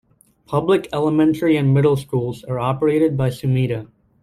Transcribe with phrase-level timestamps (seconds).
[0.47, 3.87] Public elementary and middle schools are operated by Sumida.